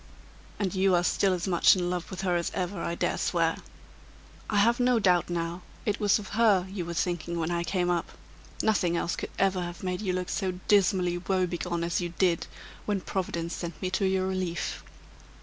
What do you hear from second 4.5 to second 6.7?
have no doubt, now, it was of her